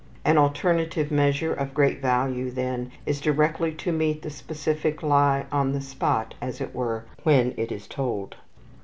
[0.25, 5.73] An alterative measure of great value, then, is directly to meet the specific lie on
[5.73, 8.35] the spot, as it were, when it is told.